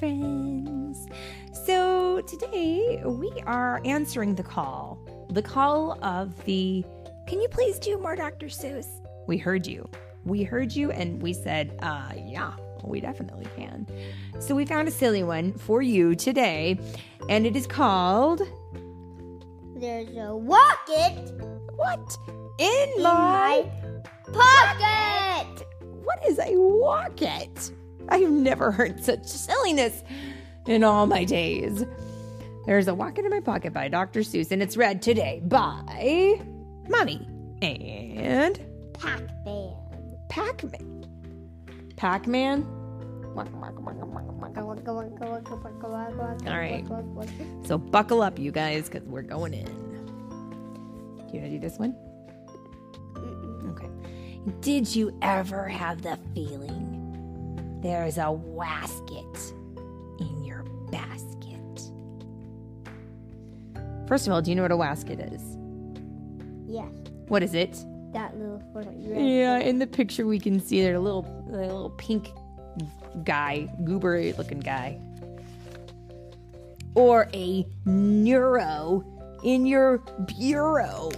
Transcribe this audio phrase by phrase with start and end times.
[0.00, 1.06] friends.
[1.52, 4.98] So today we are answering the call.
[5.28, 6.82] The call of the
[7.28, 8.46] Can you please do more Dr.
[8.46, 8.86] Seuss?
[9.26, 9.86] We heard you.
[10.24, 13.86] We heard you and we said, uh yeah, we definitely can.
[14.38, 16.78] So we found a silly one for you today,
[17.28, 18.40] and it is called
[19.76, 21.30] There's a wocket
[21.76, 22.16] What?
[22.58, 23.70] In in my
[24.32, 25.66] my pocket.
[26.04, 27.72] What is a wocket?
[28.08, 30.02] I've never heard such silliness
[30.66, 31.84] in all my days.
[32.66, 34.20] There's a wocket in my pocket by Dr.
[34.20, 36.40] Seuss, and it's read today by
[36.88, 37.26] Mommy
[37.62, 38.60] and
[38.94, 39.74] Pac-Man.
[40.28, 41.06] Pac-Man.
[41.96, 42.66] Pac-Man?
[46.46, 46.84] All right.
[47.66, 49.66] So buckle up, you guys, because we're going in.
[49.66, 49.72] Do
[51.36, 51.96] you want to do this one?
[53.70, 53.88] Okay.
[54.60, 56.89] Did you ever have the feeling
[57.82, 59.52] there's a wasket
[60.20, 61.90] in your basket?
[64.08, 65.42] First of all, do you know what a wasket is?
[66.66, 66.92] Yes,
[67.28, 67.76] What is it?
[68.12, 68.60] that little
[69.06, 72.30] Yeah, in the picture we can see there's a little, a little pink
[73.24, 74.98] guy, goober looking guy.
[76.96, 79.04] Or a nureau
[79.44, 79.98] in your
[80.38, 81.10] bureau.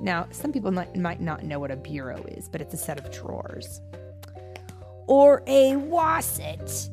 [0.00, 2.98] Now, some people might, might not know what a bureau is, but it's a set
[2.98, 3.80] of drawers.
[5.06, 6.88] Or a woset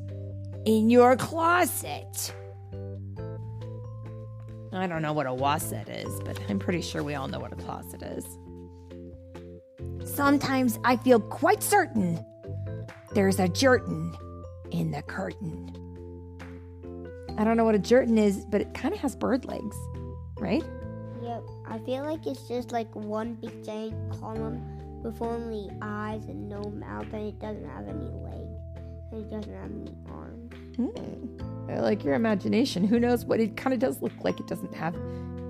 [0.65, 2.33] in your closet.
[4.71, 7.51] I don't know what a woset is, but I'm pretty sure we all know what
[7.51, 8.37] a closet is.
[10.03, 12.23] Sometimes I feel quite certain
[13.13, 14.15] there's a jertain
[14.71, 15.75] in the curtain.
[17.37, 19.75] I don't know what a jertain is, but it kind of has bird legs,
[20.39, 20.63] right?
[21.23, 24.68] Yep, I feel like it's just like one big giant column
[25.03, 28.59] with only eyes and no mouth, and it doesn't have any legs,
[29.11, 30.53] and it doesn't have any arms.
[30.75, 31.71] Hmm.
[31.71, 32.83] I like your imagination.
[32.83, 34.95] Who knows what it kind of does look like it doesn't have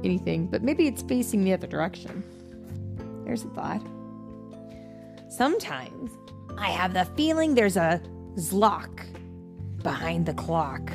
[0.04, 2.24] anything, but maybe it's facing the other direction.
[3.26, 3.82] There's a thought.
[5.30, 6.12] Sometimes
[6.58, 8.02] I have the feeling there's a
[8.36, 9.06] zlock
[9.84, 10.92] behind the clock.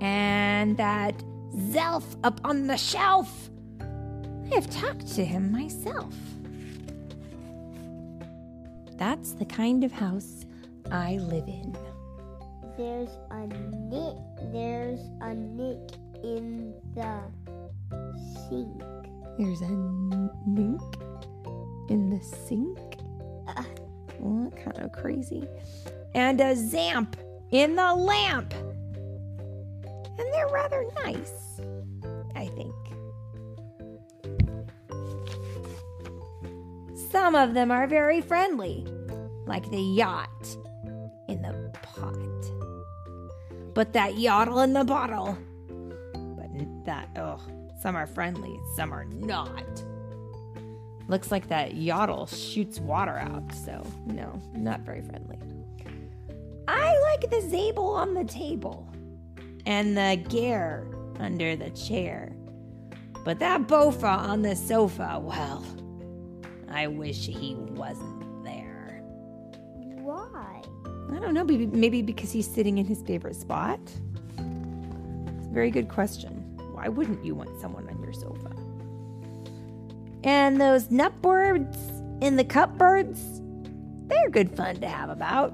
[0.00, 1.14] And that
[1.54, 3.49] Zelf up on the shelf.
[4.50, 6.12] I have talked to him myself.
[8.96, 10.44] That's the kind of house
[10.90, 11.76] I live in.
[12.76, 14.16] There's a nick.
[14.52, 15.90] There's a nick
[16.24, 17.20] in the
[18.48, 18.82] sink.
[19.38, 20.82] There's a n- nink
[21.88, 22.78] in the sink.
[23.48, 23.62] Uh.
[24.18, 25.46] Well, kind of crazy.
[26.14, 27.14] And a zamp
[27.52, 28.52] in the lamp.
[28.52, 31.60] And they're rather nice,
[32.34, 32.74] I think.
[37.10, 38.86] Some of them are very friendly,
[39.46, 40.56] like the yot
[41.28, 42.14] in the pot.
[43.74, 45.36] But that yottle in the bottle.
[46.36, 47.40] But that, oh,
[47.82, 49.84] some are friendly, some are not.
[51.08, 55.38] Looks like that yottle shoots water out, so no, not very friendly.
[56.68, 58.88] I like the Zable on the table
[59.66, 60.86] and the Ghair
[61.18, 62.32] under the chair.
[63.24, 65.64] But that Bofa on the sofa, well,
[66.80, 69.02] I wish he wasn't there.
[70.00, 70.62] Why?
[71.12, 73.78] I don't know, maybe, maybe because he's sitting in his favorite spot?
[74.38, 76.30] It's a very good question.
[76.72, 78.56] Why wouldn't you want someone on your sofa?
[80.24, 81.76] And those nupboards
[82.22, 83.42] in the cupboards,
[84.06, 85.52] they're good fun to have about.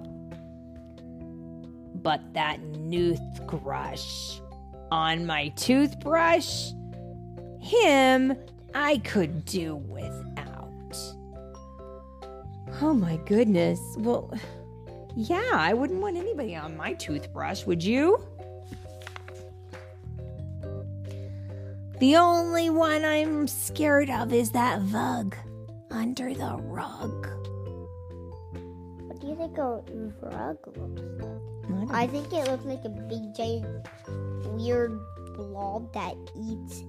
[2.05, 4.39] But that toothbrush
[4.93, 6.71] on my toothbrush,
[7.61, 8.37] him
[8.73, 10.16] I could do without.
[12.83, 13.81] Oh my goodness.
[13.99, 14.31] Well,
[15.17, 18.23] yeah, I wouldn't want anybody on my toothbrush, would you?
[22.01, 25.35] The only one I'm scared of is that Vug
[25.91, 27.27] under the rug.
[29.07, 29.81] What do you think a
[30.21, 31.91] rug looks like?
[31.91, 33.89] I I think it looks like a big giant
[34.53, 35.01] weird
[35.35, 36.85] blob that eats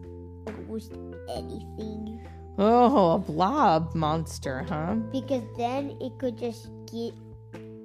[0.45, 0.91] almost
[1.29, 2.27] anything.
[2.59, 4.95] Oh, a blob monster, huh?
[5.11, 7.13] Because then it could just get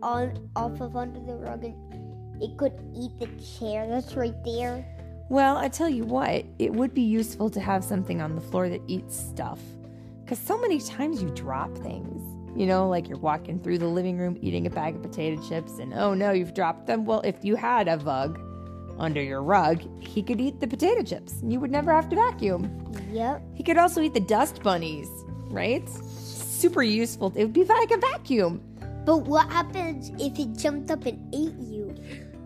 [0.03, 4.85] on off of under the rug and it could eat the chair that's right there.
[5.29, 8.69] Well, I tell you what, it would be useful to have something on the floor
[8.71, 9.61] that eats stuff.
[10.25, 12.23] Because so many times you drop things.
[12.59, 15.79] You know, like you're walking through the living room eating a bag of potato chips
[15.79, 17.05] and oh no, you've dropped them.
[17.05, 18.39] Well, if you had a Vug
[19.03, 22.71] under your rug, he could eat the potato chips you would never have to vacuum.
[23.11, 23.43] Yep.
[23.55, 25.09] He could also eat the dust bunnies,
[25.51, 25.87] right?
[25.89, 27.33] Super useful.
[27.37, 28.63] It would be like a vacuum.
[29.05, 31.95] But what happens if it jumped up and ate you?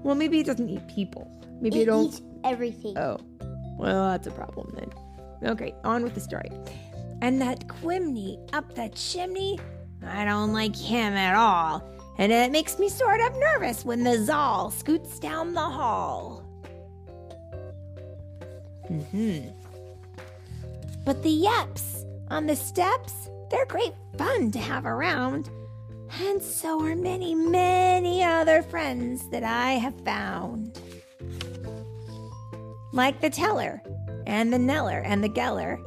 [0.03, 1.31] Well, maybe it doesn't eat people.
[1.61, 2.97] Maybe it it eats everything.
[2.97, 3.19] Oh,
[3.79, 5.51] well, that's a problem then.
[5.51, 6.51] Okay, on with the story.
[7.21, 9.59] And that Quimney up that chimney,
[10.07, 11.87] I don't like him at all.
[12.19, 16.46] And it makes me sort of nervous when the Zall scoots down the hall.
[18.89, 19.39] Hmm
[21.05, 25.51] But the Yeps on the steps, they're great fun to have around.
[26.21, 30.79] And so are many, many other friends that I have found.
[32.93, 33.83] Like the Teller,
[34.27, 35.79] and the Neller, and the Geller,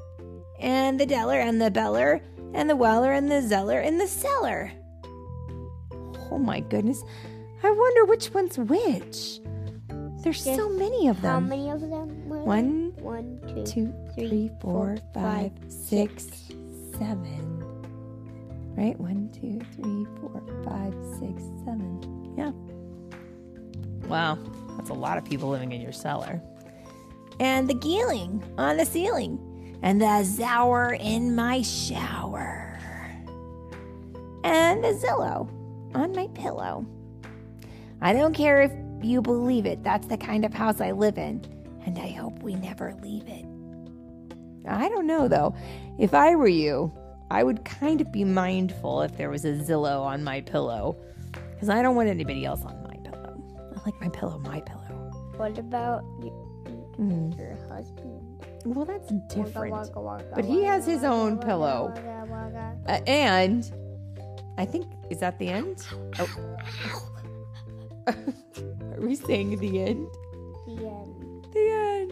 [0.60, 2.22] and the Deller, and the Beller,
[2.54, 4.72] and the Weller, and the Zeller, and the Cellar.
[6.32, 7.02] Oh my goodness.
[7.64, 9.40] I wonder which one's which.
[10.24, 10.58] There's Yes.
[10.58, 11.32] so many of them.
[11.32, 12.30] How many of them?
[12.30, 16.28] One, One, two, two, three, four, five, six,
[16.98, 17.64] seven.
[18.76, 19.00] Right?
[19.00, 22.34] One, two, three, four, five, six, seven.
[22.38, 22.52] Yeah.
[24.08, 24.38] Wow.
[24.78, 26.42] That's a lot of people living in your cellar.
[27.40, 29.80] And the geeling on the ceiling.
[29.82, 32.78] And the zower in my shower.
[34.44, 35.50] And the Zillow
[35.96, 36.86] on my pillow.
[38.02, 41.42] I don't care if you believe it, that's the kind of house I live in
[41.90, 43.46] and I hope we never leave it.
[44.68, 45.56] I don't know though.
[45.98, 46.94] If I were you,
[47.32, 50.96] I would kind of be mindful if there was a Zillow on my pillow
[51.52, 53.42] because I don't want anybody else on my pillow.
[53.76, 55.12] I like my pillow, my pillow.
[55.38, 56.34] What about your,
[57.00, 57.38] Mm.
[57.38, 58.22] your husband?
[58.66, 59.72] Well, that's different.
[59.72, 61.94] Wagga, wagga, But he has wagga, his own wagga, pillow.
[61.96, 62.78] wagga, wagga.
[62.88, 63.72] Uh, and
[64.58, 65.84] I think, is that the end?
[66.20, 66.28] Oh.
[68.08, 70.08] Are we saying the end?
[70.68, 71.26] The end.
[71.54, 72.10] The end.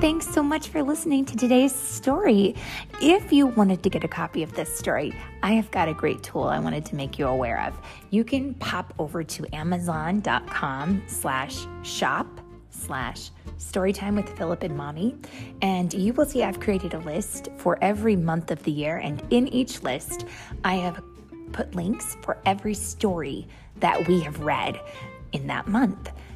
[0.00, 2.54] Thanks so much for listening to today's story.
[3.00, 6.22] If you wanted to get a copy of this story, I have got a great
[6.22, 7.80] tool I wanted to make you aware of.
[8.10, 12.40] You can pop over to amazon.com slash shop
[12.74, 15.16] slash storytime with Philip and Mommy,
[15.62, 19.22] and you will see I've created a list for every month of the year, and
[19.30, 20.26] in each list,
[20.64, 21.02] I have
[21.52, 23.46] put links for every story
[23.80, 24.78] that we have read
[25.32, 26.10] in that month.